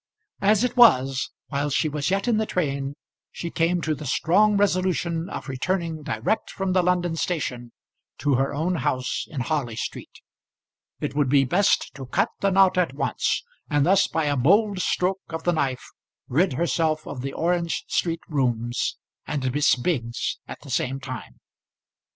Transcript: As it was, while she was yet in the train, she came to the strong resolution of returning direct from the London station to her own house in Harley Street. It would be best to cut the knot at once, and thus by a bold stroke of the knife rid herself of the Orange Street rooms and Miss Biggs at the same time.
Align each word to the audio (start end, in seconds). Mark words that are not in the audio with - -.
As 0.41 0.63
it 0.63 0.75
was, 0.75 1.29
while 1.49 1.69
she 1.69 1.87
was 1.87 2.09
yet 2.09 2.27
in 2.27 2.37
the 2.37 2.47
train, 2.47 2.95
she 3.31 3.51
came 3.51 3.81
to 3.81 3.93
the 3.93 4.07
strong 4.07 4.57
resolution 4.57 5.29
of 5.29 5.47
returning 5.47 6.01
direct 6.01 6.49
from 6.49 6.73
the 6.73 6.81
London 6.81 7.15
station 7.15 7.71
to 8.17 8.33
her 8.33 8.51
own 8.51 8.77
house 8.77 9.27
in 9.29 9.41
Harley 9.41 9.75
Street. 9.75 10.21
It 10.99 11.13
would 11.15 11.29
be 11.29 11.43
best 11.45 11.93
to 11.93 12.07
cut 12.07 12.29
the 12.39 12.49
knot 12.49 12.79
at 12.79 12.95
once, 12.95 13.43
and 13.69 13.85
thus 13.85 14.07
by 14.07 14.25
a 14.25 14.35
bold 14.35 14.79
stroke 14.81 15.21
of 15.29 15.43
the 15.43 15.53
knife 15.53 15.85
rid 16.27 16.53
herself 16.53 17.05
of 17.05 17.21
the 17.21 17.33
Orange 17.33 17.85
Street 17.87 18.21
rooms 18.27 18.97
and 19.27 19.53
Miss 19.53 19.75
Biggs 19.75 20.39
at 20.47 20.61
the 20.61 20.71
same 20.71 20.99
time. 20.99 21.35